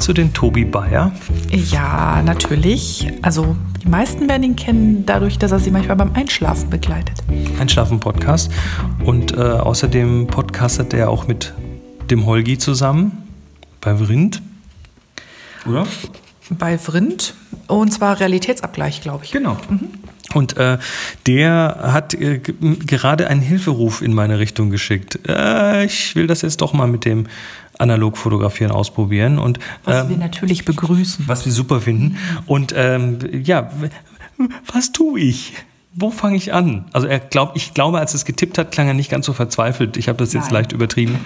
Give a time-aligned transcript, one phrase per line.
[0.00, 1.12] Kennst du den Tobi Bayer?
[1.50, 3.06] Ja, natürlich.
[3.20, 7.22] Also die meisten werden ihn kennen dadurch, dass er sie manchmal beim Einschlafen begleitet.
[7.60, 8.50] Einschlafen-Podcast.
[9.04, 11.52] Und äh, außerdem podcastet er auch mit
[12.10, 13.28] dem Holgi zusammen
[13.82, 14.40] bei Vrind.
[15.66, 15.86] Oder?
[16.48, 17.34] Bei Vrind.
[17.66, 19.32] Und zwar Realitätsabgleich, glaube ich.
[19.32, 19.58] Genau.
[19.68, 19.90] Mhm.
[20.34, 20.78] Und äh,
[21.26, 25.18] der hat äh, gerade einen Hilferuf in meine Richtung geschickt.
[25.28, 27.26] Äh, ich will das jetzt doch mal mit dem
[27.78, 29.38] Analogfotografieren ausprobieren.
[29.38, 31.26] Und, was wir ähm, natürlich begrüßen.
[31.26, 32.18] Was wir super finden.
[32.46, 33.70] Und ähm, ja,
[34.72, 35.54] was tue ich?
[35.92, 36.84] Wo fange ich an?
[36.92, 39.96] Also er glaubt, ich glaube, als es getippt hat, klang er nicht ganz so verzweifelt.
[39.96, 40.54] Ich habe das jetzt Nein.
[40.54, 41.18] leicht übertrieben.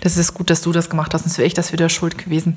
[0.00, 2.56] Das ist gut, dass du das gemacht hast, sonst wäre ich das wieder schuld gewesen.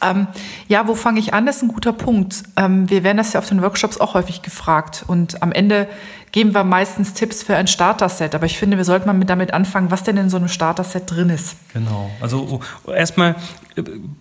[0.00, 0.26] Ähm,
[0.68, 1.46] ja, wo fange ich an?
[1.46, 2.42] Das ist ein guter Punkt.
[2.56, 5.04] Ähm, wir werden das ja auf den Workshops auch häufig gefragt.
[5.06, 5.88] Und am Ende
[6.32, 8.34] geben wir meistens Tipps für ein Starter-Set.
[8.34, 11.10] Aber ich finde, wir sollten mal mit damit anfangen, was denn in so einem Starter-Set
[11.10, 11.56] drin ist.
[11.74, 12.10] Genau.
[12.20, 13.36] Also erstmal,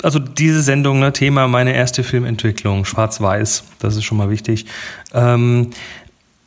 [0.04, 4.66] also diese Sendung, ne, Thema meine erste Filmentwicklung, Schwarz-Weiß, das ist schon mal wichtig.
[5.14, 5.72] Ähm,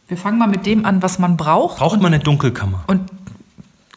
[0.06, 1.78] wir fangen mal mit dem an, was man braucht.
[1.78, 2.84] Braucht man eine Dunkelkammer?
[2.86, 3.10] Und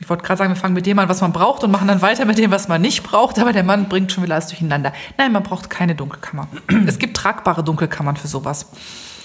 [0.08, 2.02] ich wollte gerade sagen, wir fangen mit dem an, was man braucht und machen dann
[2.02, 4.94] weiter mit dem, was man nicht braucht, aber der Mann bringt schon wieder alles durcheinander.
[5.18, 6.48] Nein, man braucht keine Dunkelkammer.
[6.88, 8.68] es gibt tragbare Dunkelkammern für sowas.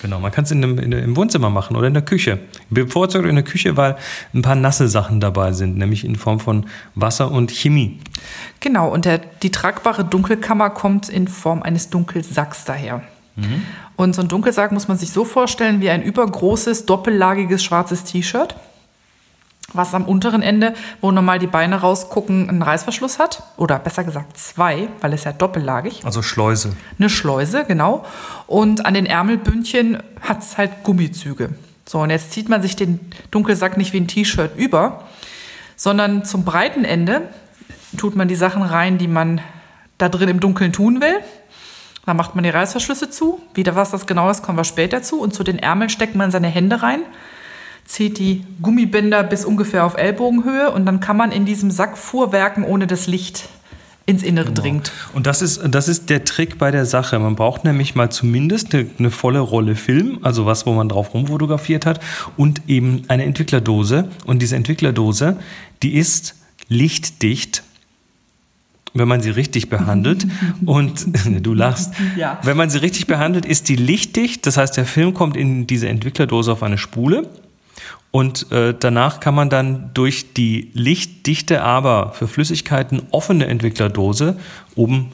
[0.01, 2.41] Genau, man kann es im Wohnzimmer machen oder in der Küche.
[2.69, 3.97] Bevorzugt in der Küche, weil
[4.35, 6.67] ein paar nasse Sachen dabei sind, nämlich in Form von
[6.97, 8.01] Wasser und Chemie.
[8.59, 13.03] Genau, und der, die tragbare Dunkelkammer kommt in Form eines Dunkelsacks daher.
[13.37, 13.63] Mhm.
[13.95, 18.57] Und so ein Dunkelsack muss man sich so vorstellen wie ein übergroßes, doppellagiges schwarzes T-Shirt
[19.75, 23.43] was am unteren Ende, wo normal die Beine rausgucken, einen Reißverschluss hat.
[23.57, 26.05] Oder besser gesagt zwei, weil es ja doppellagig.
[26.05, 26.77] Also Schleuse.
[26.99, 28.05] Eine Schleuse, genau.
[28.47, 31.51] Und an den Ärmelbündchen hat es halt Gummizüge.
[31.87, 35.05] So, und jetzt zieht man sich den Dunkelsack nicht wie ein T-Shirt über,
[35.77, 37.23] sondern zum breiten Ende
[37.97, 39.41] tut man die Sachen rein, die man
[39.99, 41.15] da drin im Dunkeln tun will.
[42.07, 43.41] Dann macht man die Reißverschlüsse zu.
[43.55, 45.21] Wieder was das genau ist, kommen wir später zu.
[45.21, 47.03] Und zu den Ärmeln steckt man seine Hände rein
[47.85, 52.65] zieht die Gummibänder bis ungefähr auf Ellbogenhöhe und dann kann man in diesem Sack fuhrwerken,
[52.65, 53.49] ohne das Licht
[54.07, 54.61] ins Innere genau.
[54.61, 54.93] dringt.
[55.15, 57.19] Und das ist, das ist der Trick bei der Sache.
[57.19, 61.15] Man braucht nämlich mal zumindest eine, eine volle Rolle Film, also was, wo man drauf
[61.15, 62.01] rumfotografiert hat,
[62.37, 64.09] und eben eine Entwicklerdose.
[64.25, 65.37] Und diese Entwicklerdose,
[65.83, 66.35] die ist
[66.69, 67.63] lichtdicht
[68.95, 70.27] wenn man sie richtig behandelt.
[70.67, 71.07] Und
[71.45, 71.95] du lachst.
[72.17, 72.39] Ja.
[72.43, 74.47] Wenn man sie richtig behandelt, ist die lichtdicht.
[74.47, 77.29] Das heißt, der Film kommt in diese Entwicklerdose auf eine Spule.
[78.11, 84.37] Und äh, danach kann man dann durch die lichtdichte, aber für Flüssigkeiten offene Entwicklerdose
[84.75, 85.13] oben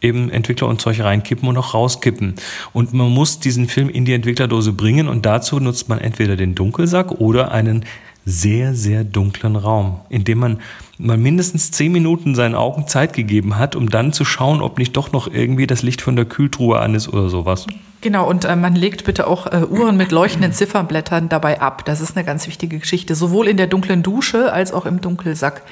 [0.00, 2.34] eben Entwickler und Zeug reinkippen und auch rauskippen.
[2.72, 6.54] Und man muss diesen Film in die Entwicklerdose bringen und dazu nutzt man entweder den
[6.54, 7.84] Dunkelsack oder einen
[8.28, 10.60] sehr, sehr dunklen Raum, in dem man
[10.98, 14.96] mal mindestens zehn Minuten seinen Augen Zeit gegeben hat, um dann zu schauen, ob nicht
[14.96, 17.66] doch noch irgendwie das Licht von der Kühltruhe an ist oder sowas.
[18.00, 21.84] Genau, und äh, man legt bitte auch äh, Uhren mit leuchtenden Ziffernblättern dabei ab.
[21.86, 25.62] Das ist eine ganz wichtige Geschichte, sowohl in der dunklen Dusche als auch im Dunkelsack.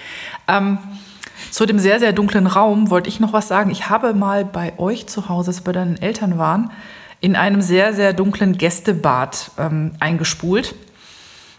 [0.49, 0.79] Ähm,
[1.51, 3.71] zu dem sehr, sehr dunklen Raum wollte ich noch was sagen.
[3.71, 6.71] Ich habe mal bei euch zu Hause, als bei deinen Eltern waren,
[7.21, 10.75] in einem sehr, sehr dunklen Gästebad ähm, eingespult.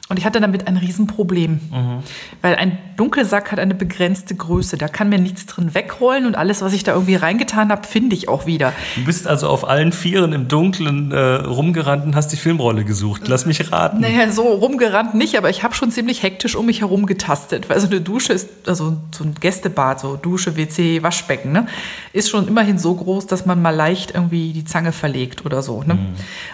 [0.10, 2.00] Und ich hatte damit ein Riesenproblem, mhm.
[2.42, 4.78] weil ein Dunkelsack hat eine begrenzte Größe.
[4.78, 8.16] Da kann mir nichts drin wegrollen und alles, was ich da irgendwie reingetan habe, finde
[8.16, 8.72] ich auch wieder.
[8.96, 13.28] Du bist also auf allen Vieren im Dunkeln äh, rumgerannt und hast die Filmrolle gesucht.
[13.28, 14.00] Lass mich raten.
[14.00, 17.70] Naja, so rumgerannt nicht, aber ich habe schon ziemlich hektisch um mich herum getastet.
[17.70, 21.68] Weil so eine Dusche ist, also so ein Gästebad, so Dusche, WC, Waschbecken, ne,
[22.14, 25.84] ist schon immerhin so groß, dass man mal leicht irgendwie die Zange verlegt oder so.
[25.84, 25.96] Ne?
[25.96, 26.08] Mhm.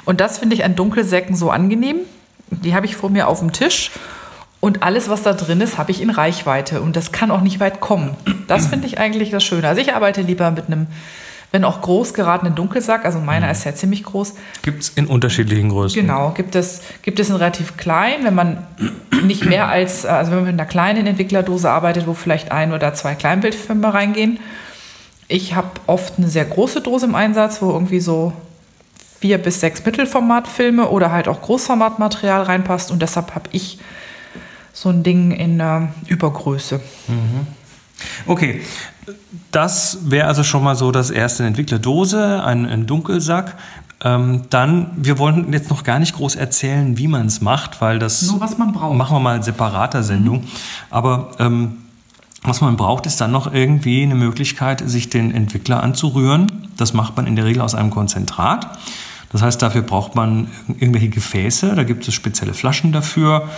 [0.06, 1.98] Und das finde ich an Dunkelsäcken so angenehm
[2.50, 3.92] die habe ich vor mir auf dem Tisch.
[4.60, 6.82] Und alles, was da drin ist, habe ich in Reichweite.
[6.82, 8.16] Und das kann auch nicht weit kommen.
[8.48, 9.68] Das finde ich eigentlich das Schöne.
[9.68, 10.88] Also ich arbeite lieber mit einem,
[11.52, 13.04] wenn auch groß geratenen Dunkelsack.
[13.04, 13.52] Also meiner mhm.
[13.52, 14.36] ist ja ziemlich groß.
[14.62, 16.00] Gibt es in unterschiedlichen Größen?
[16.00, 18.66] Genau, gibt es, gibt es in relativ klein, wenn man
[19.24, 22.94] nicht mehr als, also wenn man mit einer kleinen Entwicklerdose arbeitet, wo vielleicht ein oder
[22.94, 24.40] zwei Kleinbildfilme reingehen.
[25.28, 28.32] Ich habe oft eine sehr große Dose im Einsatz, wo irgendwie so
[29.24, 32.92] vier bis sechs Mittelformatfilme oder halt auch Großformatmaterial reinpasst.
[32.92, 33.80] Und deshalb habe ich
[34.74, 36.82] so ein Ding in äh, Übergröße.
[37.08, 37.48] Mhm.
[38.26, 38.60] Okay,
[39.52, 43.56] das wäre also schon mal so das erste Entwicklerdose, ein, ein Dunkelsack.
[44.04, 48.00] Ähm, dann, wir wollen jetzt noch gar nicht groß erzählen, wie man es macht, weil
[48.00, 48.98] das Nur was man braucht.
[48.98, 50.42] machen wir mal in separater Sendung.
[50.42, 50.48] Mhm.
[50.90, 51.78] Aber ähm,
[52.42, 56.68] was man braucht, ist dann noch irgendwie eine Möglichkeit, sich den Entwickler anzurühren.
[56.76, 58.68] Das macht man in der Regel aus einem Konzentrat.
[59.34, 63.50] Das heißt, dafür braucht man irgendwelche Gefäße, da gibt es spezielle Flaschen dafür,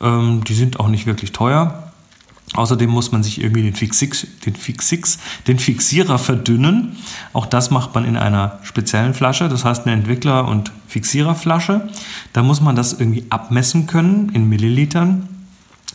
[0.00, 1.92] ähm, die sind auch nicht wirklich teuer.
[2.54, 6.96] Außerdem muss man sich irgendwie den, Fixix, den, Fixix, den Fixierer verdünnen.
[7.32, 11.88] Auch das macht man in einer speziellen Flasche, das heißt eine Entwickler- und Fixiererflasche.
[12.32, 15.28] Da muss man das irgendwie abmessen können in Millilitern.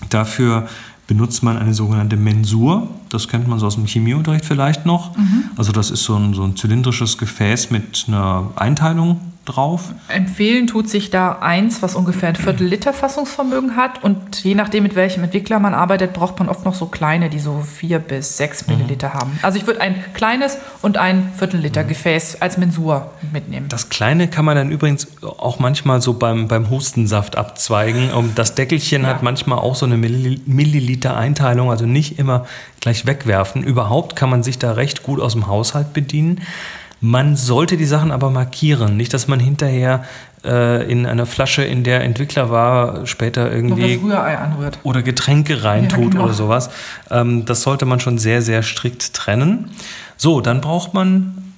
[0.09, 0.67] Dafür
[1.09, 2.87] benutzt man eine sogenannte Mensur.
[3.09, 5.17] Das kennt man so aus dem Chemieunterricht vielleicht noch.
[5.17, 5.45] Mhm.
[5.57, 9.93] Also das ist so ein, so ein zylindrisches Gefäß mit einer Einteilung drauf.
[10.07, 14.03] Empfehlen tut sich da eins, was ungefähr ein Viertel Liter Fassungsvermögen hat.
[14.03, 17.39] Und je nachdem, mit welchem Entwickler man arbeitet, braucht man oft noch so kleine, die
[17.39, 18.77] so vier bis sechs mhm.
[18.77, 19.37] Milliliter haben.
[19.41, 21.89] Also ich würde ein kleines und ein Viertel Liter mhm.
[21.89, 23.67] Gefäß als Mensur mitnehmen.
[23.69, 28.11] Das kleine kann man dann übrigens auch manchmal so beim, beim Hustensaft abzweigen.
[28.11, 29.09] Und das Deckelchen ja.
[29.09, 32.45] hat manchmal auch so eine Milliliter Einteilung, also nicht immer
[32.79, 33.63] gleich wegwerfen.
[33.63, 36.41] Überhaupt kann man sich da recht gut aus dem Haushalt bedienen.
[37.01, 40.03] Man sollte die Sachen aber markieren, nicht, dass man hinterher
[40.43, 43.99] äh, in einer Flasche, in der Entwickler war, später irgendwie
[44.83, 46.23] oder Getränke reintut ja, genau.
[46.25, 46.69] oder sowas.
[47.09, 49.71] Ähm, das sollte man schon sehr, sehr strikt trennen.
[50.17, 51.53] So, dann braucht man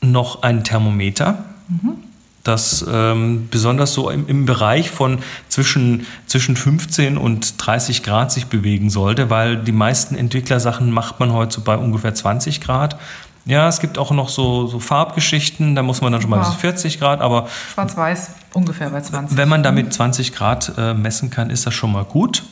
[0.00, 1.44] noch ein Thermometer.
[1.68, 2.12] Mhm
[2.44, 5.18] das ähm, besonders so im, im, Bereich von
[5.48, 11.32] zwischen, zwischen 15 und 30 Grad sich bewegen sollte, weil die meisten Entwicklersachen macht man
[11.32, 12.98] heute so bei ungefähr 20 Grad.
[13.44, 16.48] Ja, es gibt auch noch so, so Farbgeschichten, da muss man dann schon mal ja.
[16.48, 17.48] bis 40 Grad, aber.
[17.74, 19.36] Schwarz-Weiß ungefähr bei 20.
[19.36, 22.44] Wenn man damit 20 Grad äh, messen kann, ist das schon mal gut.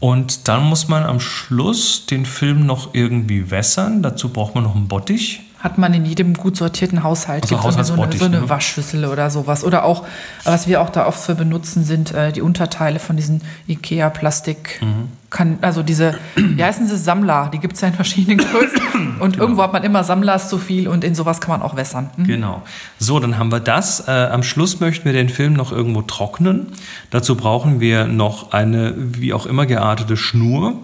[0.00, 4.02] Und dann muss man am Schluss den Film noch irgendwie wässern.
[4.02, 7.44] Dazu braucht man noch einen Bottich hat man in jedem gut sortierten Haushalt.
[7.44, 8.48] Also Gibt so eine, so eine ne?
[8.50, 9.64] Waschschüssel oder sowas.
[9.64, 10.04] Oder auch,
[10.44, 14.82] was wir auch da oft für benutzen, sind äh, die Unterteile von diesen IKEA-Plastik.
[14.82, 15.58] Mhm.
[15.62, 19.16] also diese, wie heißen sie, Sammler, die gibt es ja in verschiedenen Größen.
[19.20, 19.44] Und genau.
[19.44, 22.10] irgendwo hat man immer Sammlers zu viel und in sowas kann man auch wässern.
[22.16, 22.24] Mhm.
[22.24, 22.62] Genau.
[22.98, 24.06] So, dann haben wir das.
[24.06, 26.72] Äh, am Schluss möchten wir den Film noch irgendwo trocknen.
[27.10, 30.74] Dazu brauchen wir noch eine, wie auch immer geartete Schnur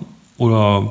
[0.40, 0.88] oder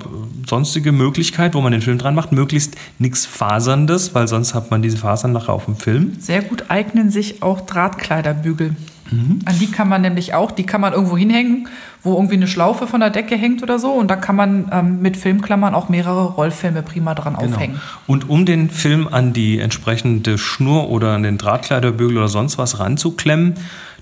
[0.47, 2.31] sonstige Möglichkeit, wo man den Film dran macht.
[2.31, 6.13] Möglichst nichts Faserndes, weil sonst hat man diese Fasern nachher auf dem Film.
[6.19, 8.75] Sehr gut eignen sich auch Drahtkleiderbügel.
[9.09, 9.39] Mhm.
[9.45, 11.67] An die kann man nämlich auch, die kann man irgendwo hinhängen,
[12.03, 13.91] wo irgendwie eine Schlaufe von der Decke hängt oder so.
[13.91, 17.51] Und da kann man ähm, mit Filmklammern auch mehrere Rollfilme prima dran genau.
[17.51, 17.81] aufhängen.
[18.05, 22.77] Und um den Film an die entsprechende Schnur oder an den Drahtkleiderbügel oder sonst was
[22.77, 23.55] ranzuklemmen,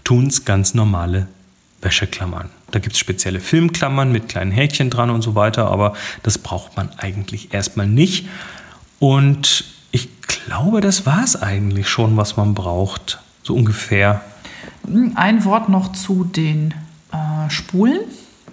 [0.03, 1.29] tun es ganz normale
[1.81, 2.49] Wäscheklammern.
[2.71, 5.93] Da gibt es spezielle Filmklammern mit kleinen Häkchen dran und so weiter, aber
[6.23, 8.27] das braucht man eigentlich erstmal nicht.
[8.99, 14.21] Und ich glaube, das war es eigentlich schon, was man braucht, so ungefähr.
[15.15, 16.73] Ein Wort noch zu den
[17.11, 17.99] äh, Spulen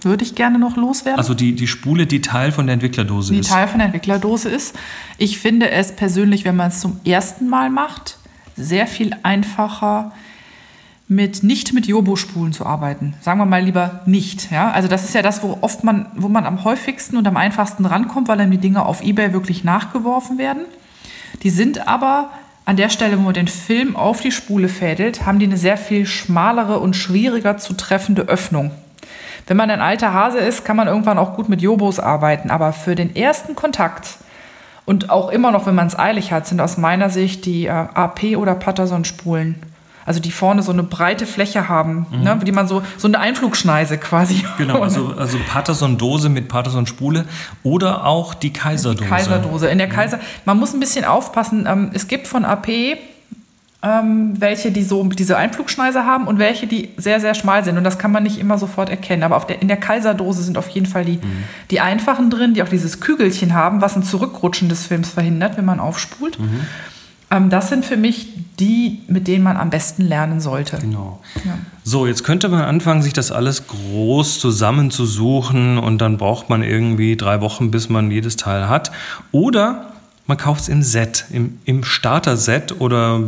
[0.04, 1.18] würde ich gerne noch loswerden.
[1.18, 3.48] Also die, die Spule, die Teil von der Entwicklerdose die ist.
[3.48, 4.76] Die Teil von der Entwicklerdose ist.
[5.18, 8.18] Ich finde es persönlich, wenn man es zum ersten Mal macht,
[8.56, 10.12] sehr viel einfacher,
[11.06, 13.14] mit nicht mit Jobo-Spulen zu arbeiten.
[13.20, 14.50] Sagen wir mal lieber nicht.
[14.50, 14.70] Ja?
[14.70, 17.84] Also das ist ja das, wo oft man, wo man am häufigsten und am einfachsten
[17.84, 20.62] rankommt, weil dann die Dinge auf Ebay wirklich nachgeworfen werden.
[21.42, 22.30] Die sind aber
[22.64, 25.76] an der Stelle, wo man den Film auf die Spule fädelt, haben die eine sehr
[25.76, 28.70] viel schmalere und schwieriger zu treffende Öffnung.
[29.46, 32.72] Wenn man ein alter Hase ist, kann man irgendwann auch gut mit Jobos arbeiten, aber
[32.72, 34.16] für den ersten Kontakt
[34.86, 37.70] und auch immer noch, wenn man es eilig hat, sind aus meiner Sicht die äh,
[37.70, 39.56] AP- oder Patterson-Spulen
[40.06, 42.22] also die vorne so eine breite Fläche haben, mhm.
[42.22, 44.44] ne, die man so, so eine Einflugschneise quasi.
[44.56, 47.24] Genau, also, also Patterson-Dose mit Patterson-Spule
[47.62, 49.04] oder auch die Kaiserdose.
[49.04, 49.68] Die Kaiserdose.
[49.68, 52.68] In der Kaiser, man muss ein bisschen aufpassen, ähm, es gibt von AP
[53.84, 57.76] ähm, welche, die so diese Einflugschneise haben und welche, die sehr, sehr schmal sind.
[57.76, 59.22] Und das kann man nicht immer sofort erkennen.
[59.22, 61.44] Aber der, in der Kaiserdose sind auf jeden Fall die, mhm.
[61.70, 65.66] die einfachen drin, die auch dieses Kügelchen haben, was ein Zurückrutschen des Films verhindert, wenn
[65.66, 66.38] man aufspult.
[66.38, 66.62] Mhm.
[67.34, 68.28] Ähm, das sind für mich
[68.60, 70.78] die, mit denen man am besten lernen sollte.
[70.78, 71.20] Genau.
[71.44, 71.58] Ja.
[71.82, 77.16] So, jetzt könnte man anfangen, sich das alles groß zusammenzusuchen und dann braucht man irgendwie
[77.16, 78.92] drei Wochen, bis man jedes Teil hat.
[79.32, 79.90] Oder
[80.26, 83.22] man kauft es im Set, im, im Starter-Set oder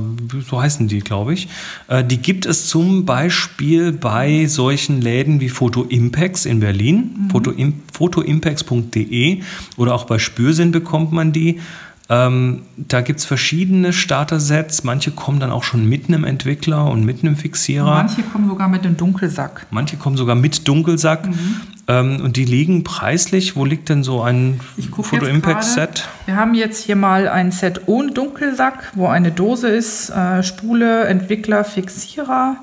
[0.49, 1.49] so heißen die, glaube ich.
[1.89, 7.75] Äh, die gibt es zum Beispiel bei solchen Läden wie Photo Impacts in Berlin, mhm.
[7.93, 9.43] photoimpacts.de
[9.77, 11.61] oder auch bei Spürsinn bekommt man die.
[12.09, 14.85] Ähm, da gibt es verschiedene Starter-Sets.
[14.85, 17.95] Manche kommen dann auch schon mit einem Entwickler und mit einem Fixierer.
[17.97, 19.67] manche kommen sogar mit einem Dunkelsack.
[19.71, 21.27] Manche kommen sogar mit Dunkelsack.
[21.27, 21.61] Mhm.
[21.89, 23.57] Ähm, und die liegen preislich.
[23.57, 24.61] Wo liegt denn so ein
[25.03, 26.09] Photo Impact Set?
[26.27, 31.07] Wir haben jetzt hier mal ein Set ohne Dunkelsack, wo eine Dose ist, äh, Spule,
[31.07, 32.57] Entwickler, Fixierer.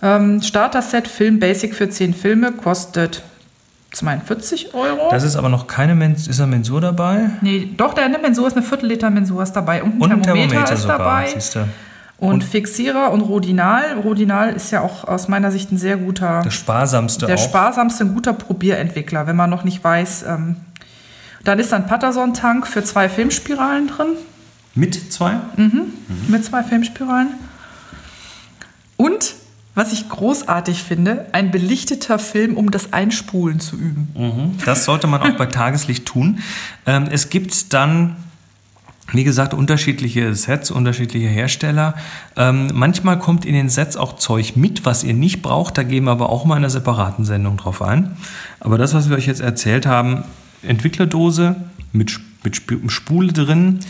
[0.00, 3.22] Ähm, Starter-Set Film Basic für 10 Filme kostet
[3.94, 5.08] 42 Euro.
[5.10, 7.30] Das ist aber noch keine Mens ist eine Mensur dabei?
[7.40, 10.22] Nee, doch, der eine Mensur ist eine Viertel Liter Mensur ist dabei und ein, und
[10.22, 11.28] Thermometer, Thermometer, ist sogar, dabei.
[11.32, 11.68] Siehste.
[12.18, 13.98] Und, und, Fixierer und Rodinal.
[14.02, 16.42] Rodinal ist ja auch aus meiner Sicht ein sehr guter.
[16.42, 17.26] Der sparsamste.
[17.26, 17.40] Der auch.
[17.40, 20.24] sparsamste, ein guter Probierentwickler, wenn man noch nicht weiß.
[20.28, 20.56] Ähm,
[21.44, 24.08] dann ist ein Patterson-Tank für zwei Filmspiralen drin.
[24.74, 25.34] Mit zwei?
[25.56, 25.92] Mhm, mhm.
[26.28, 27.34] Mit zwei Filmspiralen.
[28.96, 29.34] Und,
[29.74, 34.08] was ich großartig finde, ein belichteter Film, um das Einspulen zu üben.
[34.16, 34.58] Mhm.
[34.64, 36.40] Das sollte man auch bei Tageslicht tun.
[36.86, 38.16] Ähm, es gibt dann
[39.12, 41.94] wie gesagt, unterschiedliche Sets, unterschiedliche Hersteller.
[42.36, 45.76] Ähm, manchmal kommt in den Sets auch Zeug mit, was ihr nicht braucht.
[45.76, 48.16] Da gehen wir aber auch mal in einer separaten Sendung drauf ein.
[48.60, 50.24] Aber das, was wir euch jetzt erzählt haben,
[50.62, 51.56] Entwicklerdose
[51.92, 53.80] mit, mit Spule drin,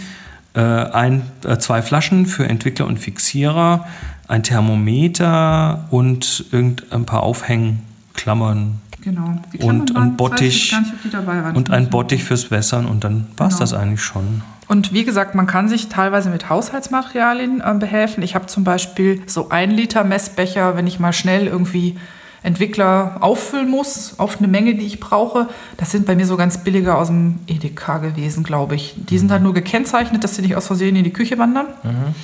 [0.61, 3.87] ein, äh, zwei Flaschen für Entwickler und Fixierer,
[4.29, 8.81] ein Thermometer und ein paar Aufhängklammern.
[9.01, 9.39] Genau.
[9.59, 11.15] und ein Bottich nicht,
[11.55, 13.61] und ein Bottich fürs Wässern und dann war es genau.
[13.61, 14.41] das eigentlich schon.
[14.67, 18.23] Und wie gesagt, man kann sich teilweise mit Haushaltsmaterialien äh, behelfen.
[18.23, 21.97] Ich habe zum Beispiel so ein Liter Messbecher, wenn ich mal schnell irgendwie
[22.45, 25.49] Entwickler auffüllen muss auf eine Menge, die ich brauche.
[25.79, 28.95] Das sind bei mir so ganz billige aus dem EDK gewesen, glaube ich.
[28.97, 31.67] Die sind halt nur gekennzeichnet, dass sie nicht aus Versehen in die Küche wandern.
[31.83, 32.15] Mhm.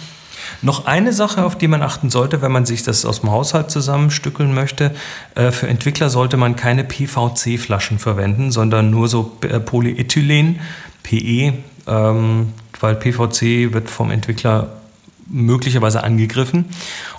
[0.60, 3.70] Noch eine Sache, auf die man achten sollte, wenn man sich das aus dem Haushalt
[3.70, 4.92] zusammenstückeln möchte.
[5.34, 10.60] Äh, für Entwickler sollte man keine PVC-Flaschen verwenden, sondern nur so äh, Polyethylen,
[11.02, 11.54] PE,
[11.86, 14.79] ähm, weil PVC wird vom Entwickler
[15.30, 16.66] möglicherweise angegriffen.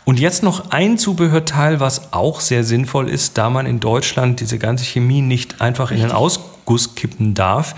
[0.06, 4.60] Und jetzt noch ein Zubehörteil, was auch sehr sinnvoll ist, da man in Deutschland diese
[4.60, 7.76] ganze Chemie nicht einfach in den Ausguss kippen darf,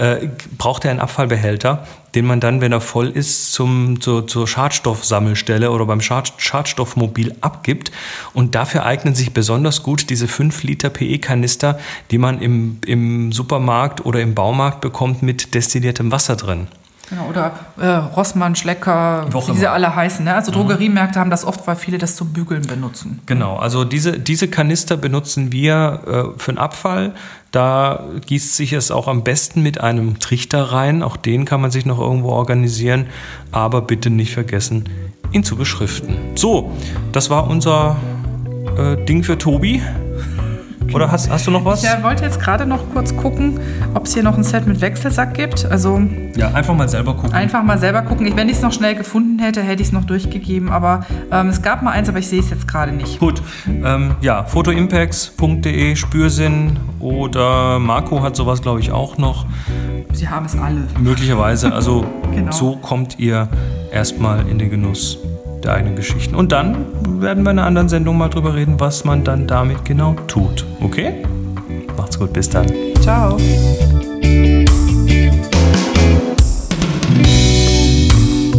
[0.00, 4.48] äh, braucht er einen Abfallbehälter, den man dann, wenn er voll ist, zum, zur, zur
[4.48, 7.92] Schadstoffsammelstelle oder beim Schad, Schadstoffmobil abgibt.
[8.32, 11.78] Und dafür eignen sich besonders gut diese 5 Liter PE-Kanister,
[12.10, 16.68] die man im, im Supermarkt oder im Baumarkt bekommt mit destilliertem Wasser drin.
[17.10, 20.24] Genau, oder äh, Rossmann, Schlecker, wie sie alle heißen.
[20.24, 20.34] Ne?
[20.34, 20.56] Also mhm.
[20.56, 23.20] Drogeriemärkte haben das oft, weil viele das zum Bügeln benutzen.
[23.26, 27.12] Genau, also diese, diese Kanister benutzen wir äh, für den Abfall.
[27.50, 31.02] Da gießt sich es auch am besten mit einem Trichter rein.
[31.02, 33.06] Auch den kann man sich noch irgendwo organisieren.
[33.50, 34.88] Aber bitte nicht vergessen,
[35.32, 36.16] ihn zu beschriften.
[36.36, 36.70] So,
[37.10, 37.96] das war unser
[38.78, 39.82] äh, Ding für Tobi.
[40.94, 41.84] Oder hast, hast du noch was?
[41.84, 43.60] Ich wollte jetzt gerade noch kurz gucken,
[43.94, 45.64] ob es hier noch ein Set mit Wechselsack gibt.
[45.66, 46.00] Also
[46.36, 47.32] ja, einfach mal selber gucken.
[47.32, 48.26] Einfach mal selber gucken.
[48.26, 50.70] Ich, wenn ich es noch schnell gefunden hätte, hätte ich es noch durchgegeben.
[50.70, 53.18] Aber ähm, es gab mal eins, aber ich sehe es jetzt gerade nicht.
[53.20, 53.42] Gut.
[53.66, 59.46] Ähm, ja, fotoimpacts.de, Spürsinn oder Marco hat sowas, glaube ich, auch noch.
[60.12, 60.86] Sie haben es alle.
[60.98, 61.72] Möglicherweise.
[61.72, 62.04] Also
[62.34, 62.52] genau.
[62.52, 63.48] so kommt ihr
[63.92, 65.18] erstmal in den Genuss
[65.64, 66.34] der eigenen Geschichten.
[66.34, 66.86] Und dann
[67.20, 70.64] werden wir in einer anderen Sendung mal drüber reden, was man dann damit genau tut.
[70.82, 71.24] Okay?
[71.96, 72.66] Macht's gut, bis dann.
[73.00, 73.36] Ciao.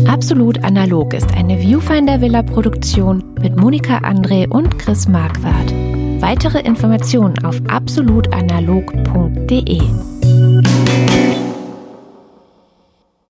[0.08, 5.74] Absolut Analog ist eine Viewfinder Villa Produktion mit Monika André und Chris Marquardt.
[6.22, 10.11] Weitere Informationen auf absolutanalog.de.